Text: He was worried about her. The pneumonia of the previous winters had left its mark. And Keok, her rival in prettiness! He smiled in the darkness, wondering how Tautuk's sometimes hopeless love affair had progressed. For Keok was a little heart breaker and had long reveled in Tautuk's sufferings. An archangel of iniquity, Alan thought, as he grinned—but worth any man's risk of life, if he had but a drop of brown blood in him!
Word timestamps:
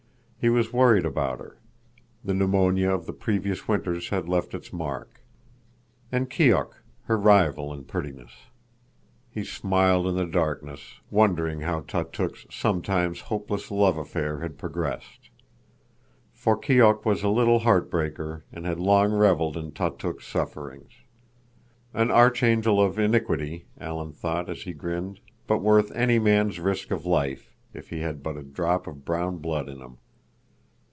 He 0.43 0.49
was 0.49 0.73
worried 0.73 1.05
about 1.05 1.37
her. 1.37 1.59
The 2.25 2.33
pneumonia 2.33 2.89
of 2.89 3.05
the 3.05 3.13
previous 3.13 3.67
winters 3.67 4.09
had 4.09 4.27
left 4.27 4.55
its 4.55 4.73
mark. 4.73 5.21
And 6.11 6.31
Keok, 6.31 6.81
her 7.03 7.17
rival 7.19 7.71
in 7.71 7.83
prettiness! 7.83 8.31
He 9.29 9.43
smiled 9.43 10.07
in 10.07 10.15
the 10.15 10.25
darkness, 10.25 10.95
wondering 11.11 11.59
how 11.61 11.81
Tautuk's 11.81 12.47
sometimes 12.49 13.19
hopeless 13.19 13.69
love 13.69 13.97
affair 13.99 14.39
had 14.39 14.57
progressed. 14.57 15.29
For 16.33 16.57
Keok 16.57 17.05
was 17.05 17.21
a 17.21 17.29
little 17.29 17.59
heart 17.59 17.91
breaker 17.91 18.43
and 18.51 18.65
had 18.65 18.79
long 18.79 19.13
reveled 19.13 19.55
in 19.55 19.73
Tautuk's 19.73 20.25
sufferings. 20.25 20.91
An 21.93 22.09
archangel 22.09 22.81
of 22.81 22.97
iniquity, 22.97 23.67
Alan 23.79 24.11
thought, 24.11 24.49
as 24.49 24.63
he 24.63 24.73
grinned—but 24.73 25.59
worth 25.59 25.91
any 25.91 26.17
man's 26.17 26.59
risk 26.59 26.89
of 26.89 27.05
life, 27.05 27.55
if 27.75 27.89
he 27.91 27.99
had 27.99 28.23
but 28.23 28.37
a 28.37 28.41
drop 28.41 28.87
of 28.87 29.05
brown 29.05 29.37
blood 29.37 29.69
in 29.69 29.77
him! 29.77 29.97